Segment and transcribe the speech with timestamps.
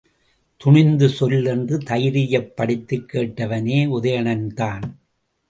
[0.57, 4.81] துணிந்து சொல் என்று தைரியப்படுத்திக் கேட்டவனே உதயணன்தான்.